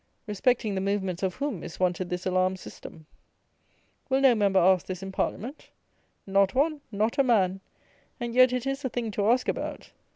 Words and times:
Respecting 0.25 0.73
the 0.73 0.81
movements 0.81 1.21
of 1.21 1.35
whom 1.35 1.61
is 1.63 1.79
wanted 1.79 2.09
this 2.09 2.25
alarm 2.25 2.55
system? 2.57 3.05
Will 4.09 4.19
no 4.19 4.33
member 4.33 4.59
ask 4.59 4.87
this 4.87 5.03
in 5.03 5.11
Parliament? 5.11 5.69
Not 6.25 6.55
one: 6.55 6.81
not 6.91 7.19
a 7.19 7.23
man: 7.23 7.61
and 8.19 8.33
yet 8.33 8.51
it 8.51 8.65
is 8.65 8.83
a 8.83 8.89
thing 8.89 9.11
to 9.11 9.29
ask 9.29 9.47
about. 9.47 9.91